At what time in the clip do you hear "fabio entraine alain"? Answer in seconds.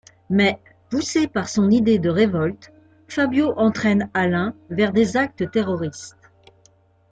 3.07-4.55